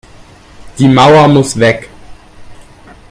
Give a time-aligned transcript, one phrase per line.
[0.79, 1.87] Die Mauer muss weg!